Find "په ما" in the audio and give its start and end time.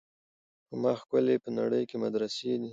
0.67-0.91